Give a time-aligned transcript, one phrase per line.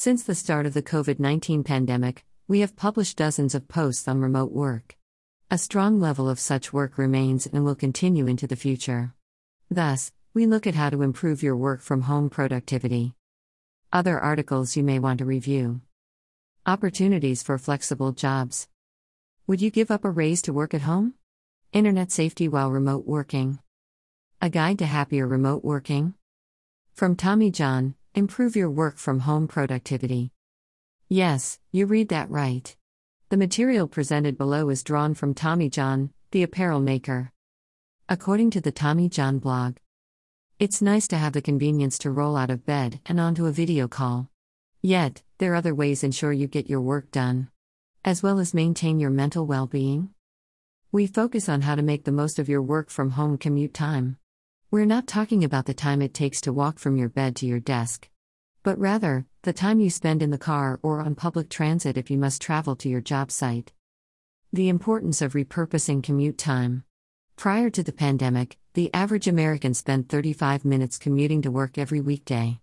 [0.00, 4.22] Since the start of the COVID 19 pandemic, we have published dozens of posts on
[4.22, 4.96] remote work.
[5.50, 9.12] A strong level of such work remains and will continue into the future.
[9.70, 13.12] Thus, we look at how to improve your work from home productivity.
[13.92, 15.82] Other articles you may want to review
[16.64, 18.68] Opportunities for flexible jobs.
[19.46, 21.12] Would you give up a raise to work at home?
[21.74, 23.58] Internet safety while remote working.
[24.40, 26.14] A guide to happier remote working.
[26.94, 30.32] From Tommy John Improve your work from home productivity.
[31.08, 32.74] Yes, you read that right.
[33.28, 37.30] The material presented below is drawn from Tommy John, the apparel maker.
[38.08, 39.76] According to the Tommy John blog,
[40.58, 43.86] it's nice to have the convenience to roll out of bed and onto a video
[43.86, 44.28] call.
[44.82, 47.48] Yet, there are other ways ensure you get your work done,
[48.04, 50.10] as well as maintain your mental well being.
[50.90, 54.16] We focus on how to make the most of your work from home commute time.
[54.72, 57.58] We're not talking about the time it takes to walk from your bed to your
[57.58, 58.08] desk,
[58.62, 62.16] but rather, the time you spend in the car or on public transit if you
[62.16, 63.72] must travel to your job site.
[64.52, 66.84] The importance of repurposing commute time.
[67.34, 72.60] Prior to the pandemic, the average American spent 35 minutes commuting to work every weekday.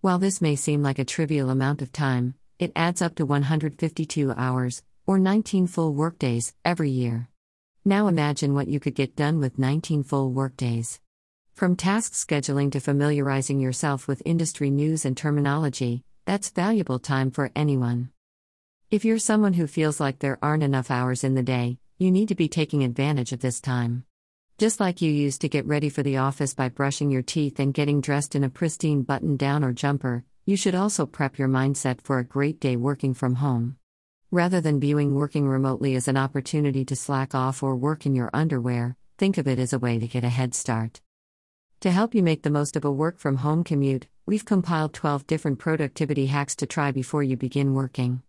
[0.00, 4.30] While this may seem like a trivial amount of time, it adds up to 152
[4.30, 7.28] hours, or 19 full workdays, every year.
[7.84, 11.00] Now imagine what you could get done with 19 full workdays.
[11.58, 17.50] From task scheduling to familiarizing yourself with industry news and terminology, that's valuable time for
[17.56, 18.10] anyone.
[18.92, 22.28] If you're someone who feels like there aren't enough hours in the day, you need
[22.28, 24.04] to be taking advantage of this time.
[24.56, 27.74] Just like you used to get ready for the office by brushing your teeth and
[27.74, 32.00] getting dressed in a pristine button down or jumper, you should also prep your mindset
[32.02, 33.78] for a great day working from home.
[34.30, 38.30] Rather than viewing working remotely as an opportunity to slack off or work in your
[38.32, 41.00] underwear, think of it as a way to get a head start.
[41.82, 45.28] To help you make the most of a work from home commute, we've compiled 12
[45.28, 48.22] different productivity hacks to try before you begin working.